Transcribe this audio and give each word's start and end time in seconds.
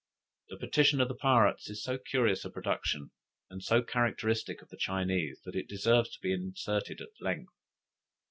The 0.49 0.57
petition 0.57 0.99
of 0.99 1.09
the 1.09 1.13
pirates 1.13 1.69
is 1.69 1.83
so 1.83 1.99
curious 1.99 2.43
a 2.43 2.49
production, 2.49 3.11
and 3.51 3.61
so 3.61 3.83
characteristic 3.83 4.63
of 4.63 4.69
the 4.69 4.75
Chinese, 4.77 5.39
that 5.45 5.55
it 5.55 5.67
deserves 5.69 6.09
to 6.15 6.21
be 6.23 6.33
inserted 6.33 7.01
at 7.01 7.09
length. 7.21 7.53